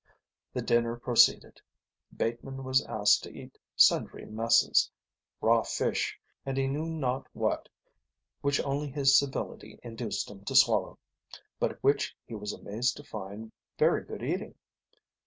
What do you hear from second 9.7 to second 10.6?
induced him to